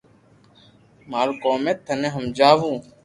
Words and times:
مارو 1.09 1.33
ڪوم 1.43 1.61
ھي 1.67 1.73
ٿني 1.85 2.07
ھمجاو 2.15 2.69